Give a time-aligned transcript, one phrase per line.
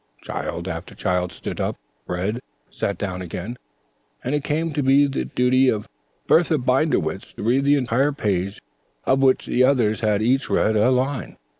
[0.23, 1.75] Child after child stood up,
[2.07, 2.39] read,
[2.71, 3.55] sat down again,
[4.23, 5.87] and it came to be the duty of
[6.25, 8.59] Bertha Binderwitz to read the entire page
[9.05, 11.37] of which the others had each read a line.